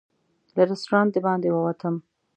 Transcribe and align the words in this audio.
له 0.55 0.63
رسټورانټ 0.69 1.09
د 1.13 1.17
باندې 1.25 1.49
ووتم. 1.51 1.95